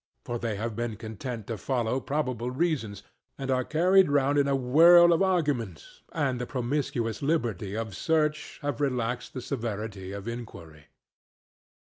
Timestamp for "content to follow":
0.95-1.99